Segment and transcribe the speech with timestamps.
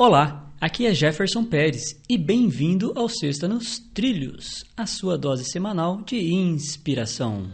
[0.00, 6.02] Olá, aqui é Jefferson Pérez e bem-vindo ao Sexta nos Trilhos, a sua dose semanal
[6.02, 7.50] de inspiração.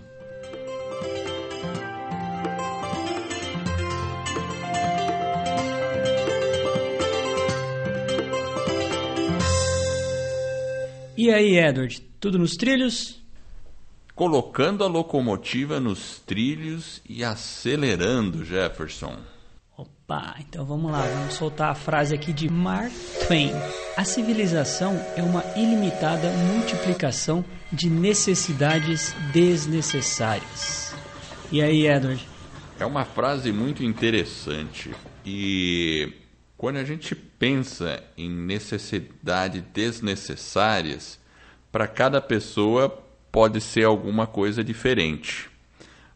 [11.17, 13.23] E aí, Edward, tudo nos trilhos?
[14.15, 19.17] Colocando a locomotiva nos trilhos e acelerando, Jefferson.
[19.77, 22.93] Opa, então vamos lá, vamos soltar a frase aqui de Mark
[23.27, 23.50] Twain.
[23.96, 30.95] A civilização é uma ilimitada multiplicação de necessidades desnecessárias.
[31.51, 32.24] E aí, Edward?
[32.79, 34.92] É uma frase muito interessante
[35.27, 36.12] e
[36.56, 41.18] quando a gente pensa em necessidades desnecessárias,
[41.73, 42.88] para cada pessoa
[43.32, 45.51] pode ser alguma coisa diferente.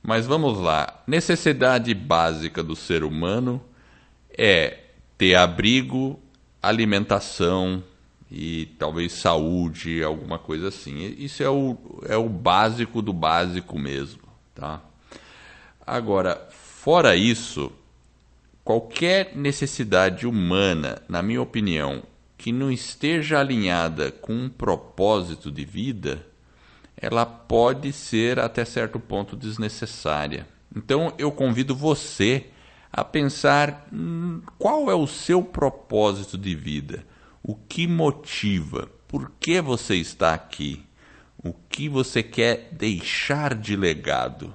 [0.02, 1.02] Mas vamos lá.
[1.06, 3.62] Necessidade básica do ser humano
[4.30, 4.78] é
[5.16, 6.18] ter abrigo,
[6.62, 7.82] alimentação
[8.30, 11.14] e talvez saúde, alguma coisa assim.
[11.18, 14.22] Isso é o, é o básico do básico mesmo,
[14.54, 14.82] tá?
[15.86, 17.72] Agora, fora isso,
[18.62, 22.02] qualquer necessidade humana, na minha opinião,
[22.36, 26.24] que não esteja alinhada com um propósito de vida,
[27.00, 30.46] ela pode ser até certo ponto desnecessária.
[30.74, 32.46] Então eu convido você
[32.92, 37.06] a pensar hum, qual é o seu propósito de vida,
[37.42, 40.84] o que motiva, por que você está aqui,
[41.42, 44.52] o que você quer deixar de legado.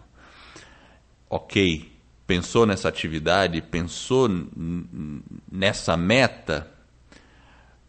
[1.30, 1.91] Ok,
[2.28, 4.30] pensou nessa atividade, pensou
[5.52, 6.69] nessa meta?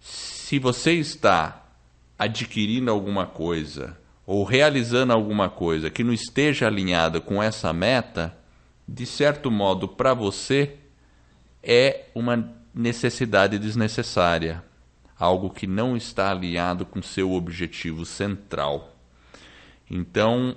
[0.00, 1.66] Se você está
[2.18, 8.36] adquirindo alguma coisa, ou realizando alguma coisa que não esteja alinhada com essa meta,
[8.86, 10.76] de certo modo, para você,
[11.62, 14.62] é uma necessidade desnecessária,
[15.18, 18.96] algo que não está alinhado com seu objetivo central.
[19.90, 20.56] Então,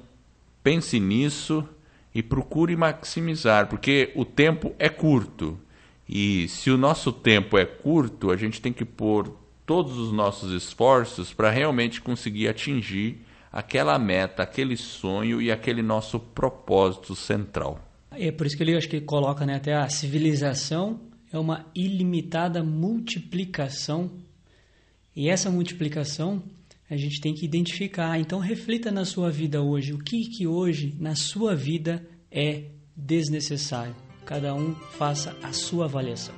[0.63, 1.67] pense nisso
[2.13, 5.59] e procure maximizar, porque o tempo é curto.
[6.07, 9.35] E se o nosso tempo é curto, a gente tem que pôr
[9.65, 16.19] todos os nossos esforços para realmente conseguir atingir aquela meta, aquele sonho e aquele nosso
[16.19, 17.79] propósito central.
[18.11, 20.99] É por isso que ele acho que coloca né, até a civilização
[21.31, 24.11] é uma ilimitada multiplicação
[25.15, 26.41] e essa multiplicação
[26.89, 28.17] a gente tem que identificar.
[28.17, 32.65] Então reflita na sua vida hoje o que que hoje na sua vida é
[32.95, 33.95] desnecessário.
[34.25, 36.35] Cada um faça a sua avaliação.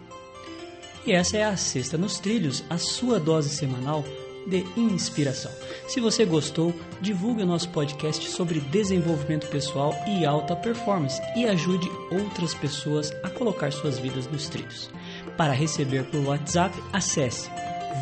[1.06, 4.04] E essa é a Sexta nos Trilhos, a sua dose semanal
[4.50, 5.52] de inspiração.
[5.88, 11.90] Se você gostou, divulgue o nosso podcast sobre desenvolvimento pessoal e alta performance e ajude
[12.12, 14.90] outras pessoas a colocar suas vidas nos trilhos.
[15.38, 17.50] Para receber por WhatsApp, acesse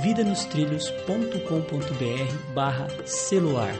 [0.01, 3.75] vidanostrilhos.com.br barra celular.